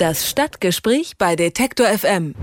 [0.00, 2.34] Das Stadtgespräch bei Detektor FM.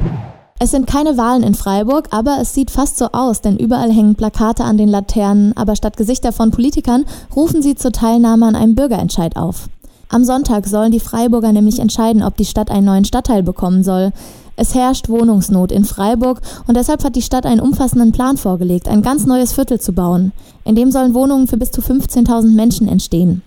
[0.59, 4.13] Es sind keine Wahlen in Freiburg, aber es sieht fast so aus, denn überall hängen
[4.13, 8.75] Plakate an den Laternen, aber statt Gesichter von Politikern rufen sie zur Teilnahme an einem
[8.75, 9.69] Bürgerentscheid auf.
[10.07, 14.11] Am Sonntag sollen die Freiburger nämlich entscheiden, ob die Stadt einen neuen Stadtteil bekommen soll.
[14.55, 19.01] Es herrscht Wohnungsnot in Freiburg und deshalb hat die Stadt einen umfassenden Plan vorgelegt, ein
[19.01, 20.31] ganz neues Viertel zu bauen.
[20.63, 23.41] In dem sollen Wohnungen für bis zu 15.000 Menschen entstehen.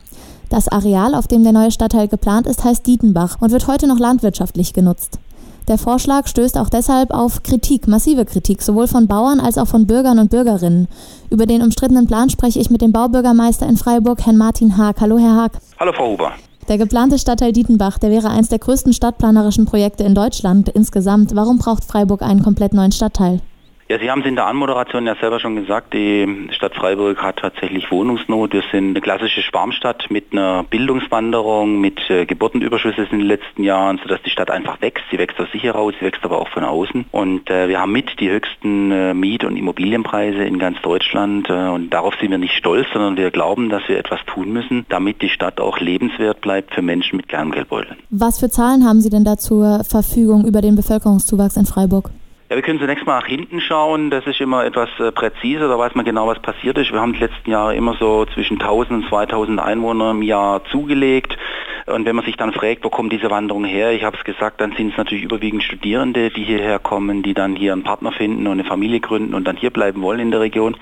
[0.50, 4.00] Das Areal, auf dem der neue Stadtteil geplant ist, heißt Dietenbach und wird heute noch
[4.00, 5.20] landwirtschaftlich genutzt.
[5.68, 9.86] Der Vorschlag stößt auch deshalb auf Kritik, massive Kritik, sowohl von Bauern als auch von
[9.86, 10.88] Bürgern und Bürgerinnen.
[11.30, 15.00] Über den umstrittenen Plan spreche ich mit dem Baubürgermeister in Freiburg, Herrn Martin Haag.
[15.00, 15.52] Hallo, Herr Haag.
[15.78, 16.32] Hallo, Frau Huber.
[16.68, 21.36] Der geplante Stadtteil Dietenbach, der wäre eines der größten stadtplanerischen Projekte in Deutschland insgesamt.
[21.36, 23.40] Warum braucht Freiburg einen komplett neuen Stadtteil?
[23.90, 27.38] Ja, Sie haben es in der Anmoderation ja selber schon gesagt, die Stadt Freiburg hat
[27.38, 28.52] tatsächlich Wohnungsnot.
[28.52, 33.98] Wir sind eine klassische Schwarmstadt mit einer Bildungswanderung, mit äh, Geburtenüberschüssen in den letzten Jahren,
[34.00, 35.02] sodass die Stadt einfach wächst.
[35.10, 37.06] Sie wächst aus sich heraus, sie wächst aber auch von außen.
[37.10, 41.50] Und äh, wir haben mit die höchsten äh, Miet- und Immobilienpreise in ganz Deutschland.
[41.50, 44.86] Äh, und darauf sind wir nicht stolz, sondern wir glauben, dass wir etwas tun müssen,
[44.88, 47.96] damit die Stadt auch lebenswert bleibt für Menschen mit kleinem Geldbeutel.
[48.10, 52.12] Was für Zahlen haben Sie denn da zur Verfügung über den Bevölkerungszuwachs in Freiburg?
[52.50, 54.10] Ja, wir können zunächst mal nach hinten schauen.
[54.10, 55.68] Das ist immer etwas äh, präziser.
[55.68, 56.90] Da weiß man genau, was passiert ist.
[56.90, 61.38] Wir haben die letzten Jahre immer so zwischen 1000 und 2000 Einwohner im Jahr zugelegt.
[61.86, 63.92] Und wenn man sich dann fragt, wo kommt diese Wanderung her?
[63.92, 67.54] Ich habe es gesagt, dann sind es natürlich überwiegend Studierende, die hierher kommen, die dann
[67.54, 70.40] hier einen Partner finden und eine Familie gründen und dann hier bleiben wollen in der
[70.40, 70.76] Region.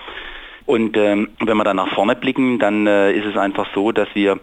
[0.68, 4.08] Und ähm, wenn wir dann nach vorne blicken, dann äh, ist es einfach so, dass
[4.12, 4.38] wir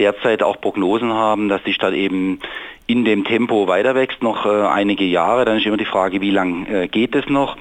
[0.00, 2.40] derzeit auch Prognosen haben, dass die Stadt eben
[2.88, 5.44] in dem Tempo weiter wächst, noch äh, einige Jahre.
[5.44, 7.56] Dann ist immer die Frage, wie lang äh, geht es noch.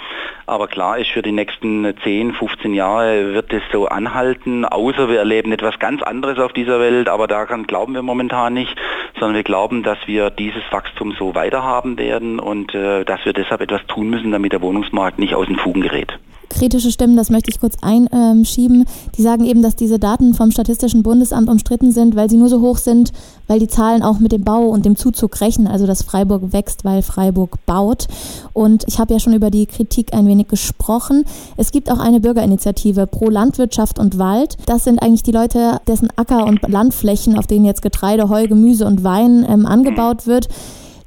[0.48, 5.20] Aber klar ist, für die nächsten 10, 15 Jahre wird es so anhalten, außer wir
[5.20, 7.10] erleben etwas ganz anderes auf dieser Welt.
[7.10, 8.76] Aber daran glauben wir momentan nicht,
[9.20, 13.62] sondern wir glauben, dass wir dieses Wachstum so weiterhaben werden und äh, dass wir deshalb
[13.62, 16.18] etwas tun müssen, damit der Wohnungsmarkt nicht aus den Fugen gerät
[16.50, 18.86] kritische Stimmen, das möchte ich kurz einschieben,
[19.18, 22.62] die sagen eben, dass diese Daten vom Statistischen Bundesamt umstritten sind, weil sie nur so
[22.62, 23.12] hoch sind,
[23.48, 26.86] weil die Zahlen auch mit dem Bau und dem Zuzug rechnen, also dass Freiburg wächst,
[26.86, 28.08] weil Freiburg baut.
[28.54, 31.24] Und ich habe ja schon über die Kritik ein wenig gesprochen.
[31.56, 34.58] Es gibt auch eine Bürgerinitiative pro Landwirtschaft und Wald.
[34.66, 38.86] Das sind eigentlich die Leute, dessen Acker- und Landflächen, auf denen jetzt Getreide, Heu, Gemüse
[38.86, 40.50] und Wein ähm, angebaut wird,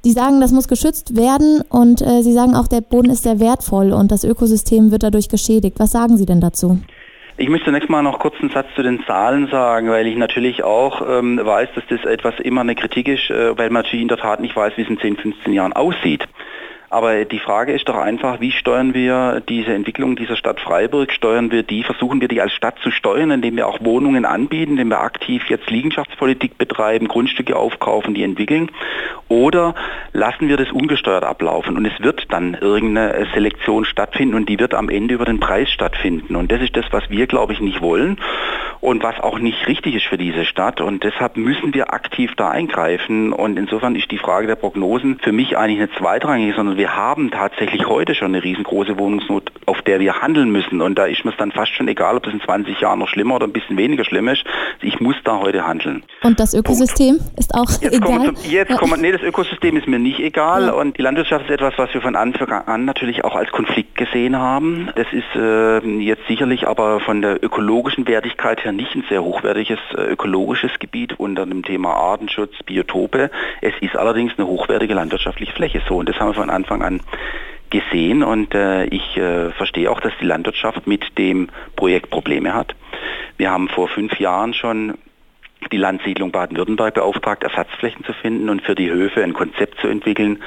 [0.05, 3.41] die sagen, das muss geschützt werden und äh, sie sagen auch, der Boden ist sehr
[3.41, 5.79] wertvoll und das Ökosystem wird dadurch geschädigt.
[5.79, 6.79] Was sagen Sie denn dazu?
[7.37, 10.63] Ich möchte zunächst mal noch kurz einen Satz zu den Zahlen sagen, weil ich natürlich
[10.63, 14.09] auch ähm, weiß, dass das etwas immer eine Kritik ist, äh, weil man natürlich in
[14.09, 16.27] der Tat nicht weiß, wie es in 10, 15 Jahren aussieht.
[16.93, 21.13] Aber die Frage ist doch einfach, wie steuern wir diese Entwicklung dieser Stadt Freiburg?
[21.13, 24.73] Steuern wir die, versuchen wir die als Stadt zu steuern, indem wir auch Wohnungen anbieten,
[24.73, 28.73] indem wir aktiv jetzt Liegenschaftspolitik betreiben, Grundstücke aufkaufen, die entwickeln?
[29.29, 29.77] Oder
[30.13, 34.75] lassen wir das ungesteuert ablaufen und es wird dann irgendeine Selektion stattfinden und die wird
[34.75, 36.35] am Ende über den Preis stattfinden.
[36.35, 38.19] Und das ist das, was wir, glaube ich, nicht wollen
[38.81, 40.81] und was auch nicht richtig ist für diese Stadt.
[40.81, 43.33] Und deshalb müssen wir aktiv da eingreifen.
[43.33, 47.31] Und insofern ist die Frage der Prognosen für mich eigentlich nicht zweitrangig, sondern wir haben
[47.31, 50.81] tatsächlich heute schon eine riesengroße Wohnungsnot, auf der wir handeln müssen.
[50.81, 53.09] Und da ist mir es dann fast schon egal, ob es in 20 Jahren noch
[53.09, 54.45] schlimmer oder ein bisschen weniger schlimm ist.
[54.81, 56.03] Ich muss da heute handeln.
[56.23, 57.39] Und das Ökosystem Punkt.
[57.39, 58.35] ist auch jetzt egal?
[58.35, 60.67] Zum, jetzt kommen, nee, das Ökosystem ist mir nicht egal.
[60.67, 60.73] Ja.
[60.73, 64.39] Und die Landwirtschaft ist etwas, was wir von Anfang an natürlich auch als Konflikt gesehen
[64.39, 64.89] haben.
[64.97, 69.79] Das ist äh, jetzt sicherlich aber von der ökologischen Wertigkeit her nicht ein sehr hochwertiges
[69.97, 73.31] äh, ökologisches Gebiet unter dem Thema Artenschutz, Biotope.
[73.61, 75.97] Es ist allerdings eine hochwertige landwirtschaftliche Fläche so.
[75.97, 77.01] Und das haben wir von Anfang an
[77.71, 82.75] gesehen und äh, ich äh, verstehe auch, dass die Landwirtschaft mit dem Projekt Probleme hat.
[83.37, 84.95] Wir haben vor fünf Jahren schon
[85.71, 90.43] die Landsiedlung Baden-Württemberg beauftragt, Ersatzflächen zu finden und für die Höfe ein Konzept zu entwickeln,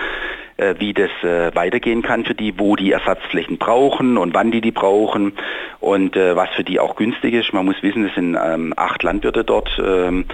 [0.79, 4.71] wie das äh, weitergehen kann für die, wo die Ersatzflächen brauchen und wann die die
[4.71, 5.33] brauchen
[5.79, 7.53] und äh, was für die auch günstig ist.
[7.53, 9.69] Man muss wissen, es sind ähm, acht Landwirte dort.
[9.83, 10.25] Ähm,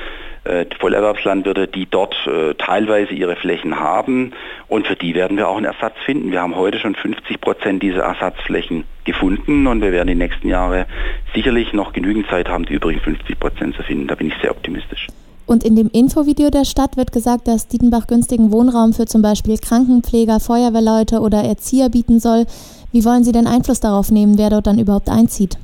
[0.45, 4.31] äh, Vollerwerbslandwirte, die dort äh, teilweise ihre Flächen haben
[4.67, 6.31] und für die werden wir auch einen Ersatz finden.
[6.31, 10.85] Wir haben heute schon 50 Prozent dieser Ersatzflächen gefunden und wir werden die nächsten Jahre
[11.33, 14.07] sicherlich noch genügend Zeit haben, die übrigen 50 Prozent zu finden.
[14.07, 15.07] Da bin ich sehr optimistisch.
[15.49, 19.57] Und in dem Infovideo der Stadt wird gesagt, dass Dietenbach günstigen Wohnraum für zum Beispiel
[19.57, 22.45] Krankenpfleger, Feuerwehrleute oder Erzieher bieten soll.
[22.91, 25.57] Wie wollen Sie denn Einfluss darauf nehmen, wer dort dann überhaupt einzieht?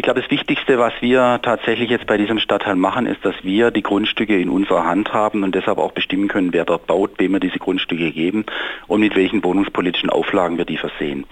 [0.00, 3.70] Ich glaube, das Wichtigste, was wir tatsächlich jetzt bei diesem Stadtteil machen, ist, dass wir
[3.70, 7.32] die Grundstücke in unserer Hand haben und deshalb auch bestimmen können, wer dort baut, wem
[7.32, 8.46] wir diese Grundstücke geben
[8.86, 11.26] und mit welchen wohnungspolitischen Auflagen wir die versehen.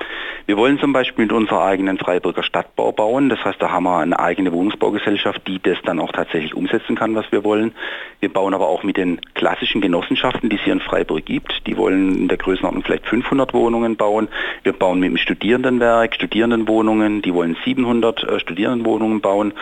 [0.44, 3.30] Wir wollen zum Beispiel mit unserer eigenen Freiburger Stadtbau bauen.
[3.30, 7.14] Das heißt, da haben wir eine eigene Wohnungsbaugesellschaft, die das dann auch tatsächlich umsetzen kann,
[7.14, 7.72] was wir wollen.
[8.20, 11.66] Wir bauen aber auch mit den klassischen Genossenschaften, die es hier in Freiburg gibt.
[11.66, 14.28] Die wollen in der Größenordnung vielleicht 500 Wohnungen bauen.
[14.62, 17.22] Wir bauen mit dem Studierendenwerk Studierendenwohnungen.
[17.22, 19.52] Die wollen 700 äh, Studierendenwohnungen bauen.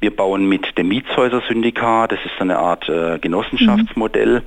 [0.00, 4.42] Wir bauen mit dem Mietshäuser-Syndikat, das ist eine Art äh, Genossenschaftsmodell,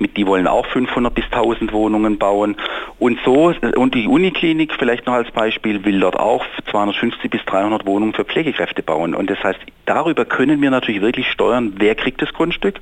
[0.00, 2.56] mit die wollen auch 500 bis 1000 Wohnungen bauen.
[2.98, 7.86] Und so, und die Uniklinik vielleicht noch als Beispiel will dort auch 250 bis 300
[7.86, 9.14] Wohnungen für Pflegekräfte bauen.
[9.14, 12.80] Und das heißt, darüber können wir natürlich wirklich steuern, wer kriegt das Grundstück,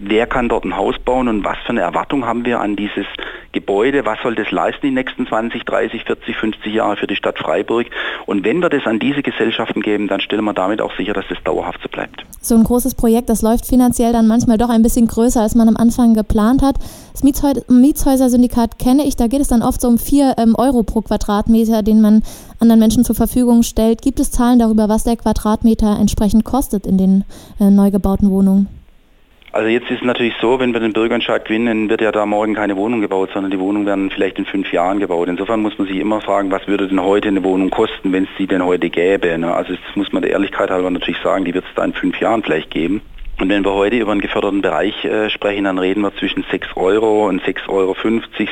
[0.00, 3.06] wer kann dort ein Haus bauen und was für eine Erwartung haben wir an dieses
[3.52, 7.38] Gebäude, was soll das leisten die nächsten 20, 30, 40, 50 Jahre für die Stadt
[7.38, 7.86] Freiburg.
[8.26, 11.26] Und wenn wir das an diese Gesellschaften geben, dann stellen wir damit auch sicher, dass
[11.28, 12.24] das dauerhaft so bleibt.
[12.40, 15.68] So ein großes Projekt, das läuft finanziell dann manchmal doch ein bisschen größer, als man
[15.68, 16.76] am Anfang geplant hat.
[17.12, 21.02] Das Mietshäuser-Syndikat kenne ich, da geht es dann oft so um 4 ähm, Euro pro
[21.02, 22.22] Quadratmeter, den man
[22.60, 24.00] anderen Menschen zur Verfügung stellt.
[24.00, 27.24] Gibt es Zahlen darüber, was der Quadratmeter entsprechend kostet in den
[27.58, 28.79] äh, neu gebauten Wohnungen?
[29.52, 32.54] Also jetzt ist es natürlich so, wenn wir den Bürgerentscheid gewinnen, wird ja da morgen
[32.54, 35.28] keine Wohnung gebaut, sondern die Wohnungen werden vielleicht in fünf Jahren gebaut.
[35.28, 38.30] Insofern muss man sich immer fragen, was würde denn heute eine Wohnung kosten, wenn es
[38.38, 39.36] sie denn heute gäbe.
[39.36, 39.52] Ne?
[39.52, 42.20] Also das muss man der Ehrlichkeit halber natürlich sagen, die wird es da in fünf
[42.20, 43.02] Jahren vielleicht geben.
[43.40, 46.76] Und wenn wir heute über einen geförderten Bereich äh, sprechen, dann reden wir zwischen 6
[46.76, 47.96] Euro und 6,50 Euro,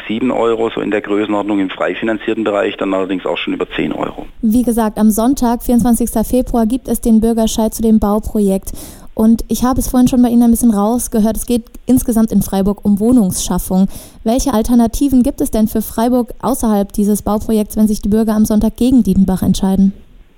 [0.08, 3.68] 7 Euro, so in der Größenordnung im frei finanzierten Bereich, dann allerdings auch schon über
[3.70, 4.26] 10 Euro.
[4.40, 6.08] Wie gesagt, am Sonntag, 24.
[6.26, 8.72] Februar, gibt es den Bürgerscheid zu dem Bauprojekt.
[9.18, 12.40] Und ich habe es vorhin schon bei Ihnen ein bisschen rausgehört, es geht insgesamt in
[12.40, 13.88] Freiburg um Wohnungsschaffung.
[14.22, 18.44] Welche Alternativen gibt es denn für Freiburg außerhalb dieses Bauprojekts, wenn sich die Bürger am
[18.44, 19.92] Sonntag gegen Dietenbach entscheiden?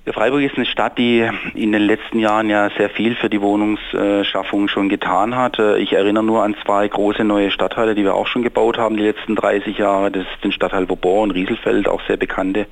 [0.06, 4.68] Freiburg ist eine Stadt, die in den letzten Jahren ja sehr viel für die Wohnungsschaffung
[4.68, 5.58] schon getan hat.
[5.78, 9.02] Ich erinnere nur an zwei große neue Stadtteile, die wir auch schon gebaut haben die
[9.02, 10.10] letzten 30 Jahre.
[10.10, 12.66] Das ist den Stadtteil Vauban und Rieselfeld, auch sehr bekannte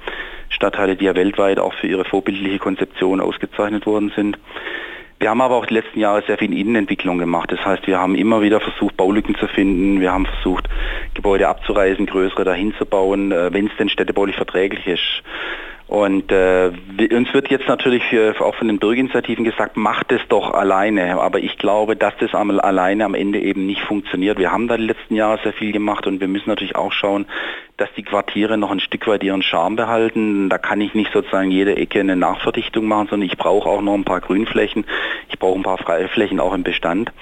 [0.49, 4.39] Stadtteile, die ja weltweit auch für ihre vorbildliche Konzeption ausgezeichnet worden sind.
[5.21, 7.51] Wir haben aber auch die letzten Jahre sehr viel Innenentwicklung gemacht.
[7.51, 10.01] Das heißt, wir haben immer wieder versucht, Baulücken zu finden.
[10.01, 10.69] Wir haben versucht,
[11.15, 15.23] Gebäude abzureißen, größere dahin zu bauen, äh, wenn es denn städtebaulich verträglich ist.
[15.89, 16.71] Und äh,
[17.13, 21.19] uns wird jetzt natürlich für, auch von den Bürgerinitiativen gesagt, macht es doch alleine.
[21.19, 24.39] Aber ich glaube, dass das alleine am Ende eben nicht funktioniert.
[24.39, 27.27] Wir haben da die letzten Jahre sehr viel gemacht und wir müssen natürlich auch schauen,
[27.79, 30.51] dass die Quartiere noch ein Stück weit ihren Charme behalten.
[30.51, 33.95] Da kann ich nicht sozusagen jede Ecke eine Nachverdichtung machen, sondern ich brauche auch noch
[33.95, 34.85] ein paar Grünflächen.
[35.31, 37.13] Ich brauche ein paar freie Flächen auch im Bestand.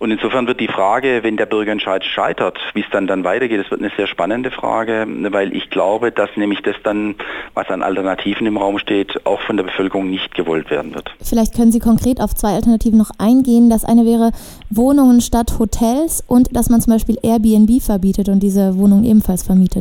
[0.00, 3.70] Und insofern wird die Frage, wenn der Bürgerentscheid scheitert, wie es dann dann weitergeht, das
[3.70, 7.16] wird eine sehr spannende Frage, weil ich glaube, dass nämlich das dann,
[7.52, 11.14] was an Alternativen im Raum steht, auch von der Bevölkerung nicht gewollt werden wird.
[11.22, 13.68] Vielleicht können Sie konkret auf zwei Alternativen noch eingehen.
[13.68, 14.32] Das eine wäre
[14.70, 19.79] Wohnungen statt Hotels und dass man zum Beispiel Airbnb verbietet und diese Wohnungen ebenfalls vermietet.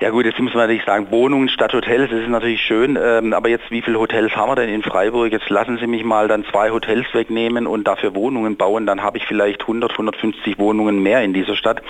[0.00, 3.32] Ja gut, jetzt muss man natürlich sagen, Wohnungen statt Hotels, das ist natürlich schön, ähm,
[3.32, 5.32] aber jetzt wie viele Hotels haben wir denn in Freiburg?
[5.32, 9.18] Jetzt lassen Sie mich mal dann zwei Hotels wegnehmen und dafür Wohnungen bauen, dann habe
[9.18, 11.82] ich vielleicht 100, 150 Wohnungen mehr in dieser Stadt.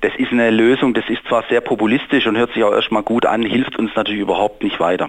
[0.00, 3.26] Das ist eine Lösung, das ist zwar sehr populistisch und hört sich auch erstmal gut
[3.26, 5.08] an, hilft uns natürlich überhaupt nicht weiter.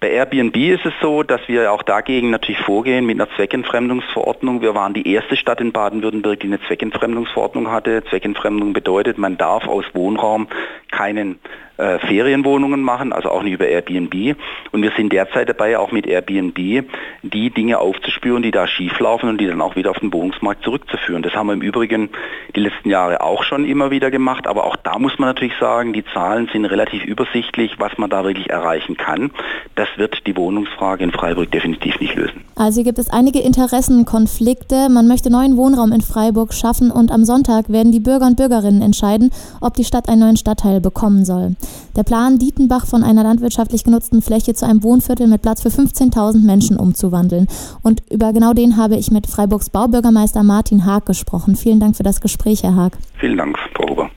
[0.00, 4.62] Bei Airbnb ist es so, dass wir auch dagegen natürlich vorgehen mit einer Zweckentfremdungsverordnung.
[4.62, 8.02] Wir waren die erste Stadt in Baden-Württemberg, die eine Zweckentfremdungsverordnung hatte.
[8.04, 10.48] Zweckentfremdung bedeutet, man darf aus Wohnraum
[10.90, 11.38] keinen
[11.78, 14.36] äh, Ferienwohnungen machen, also auch nicht über Airbnb.
[14.72, 16.86] Und wir sind derzeit dabei, auch mit Airbnb
[17.22, 21.22] die Dinge aufzuspüren, die da schieflaufen und die dann auch wieder auf den Wohnungsmarkt zurückzuführen.
[21.22, 22.10] Das haben wir im Übrigen
[22.54, 25.92] die letzten Jahre auch schon immer wieder gemacht, aber auch da muss man natürlich sagen,
[25.92, 29.30] die Zahlen sind relativ übersichtlich, was man da wirklich erreichen kann.
[29.74, 32.44] Das wird die Wohnungsfrage in Freiburg definitiv nicht lösen.
[32.54, 34.88] Also hier gibt es einige Interessenkonflikte.
[34.88, 38.80] Man möchte neuen Wohnraum in Freiburg schaffen und am Sonntag werden die Bürger und Bürgerinnen
[38.80, 39.30] entscheiden,
[39.60, 41.56] ob die Stadt einen neuen Stadtteil bekommen soll.
[41.96, 46.44] Der Plan, Dietenbach von einer landwirtschaftlich genutzten Fläche zu einem Wohnviertel mit Platz für 15.000
[46.44, 47.46] Menschen umzuwandeln.
[47.82, 51.56] Und über genau den habe ich mit Freiburgs Baubürgermeister Martin Haag gesprochen.
[51.56, 52.98] Vielen Dank für das Gespräch, Herr Haag.
[53.18, 54.10] Vielen Dank, Frau Huber.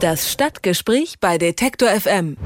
[0.00, 2.36] Das Stadtgespräch bei Detektor FM.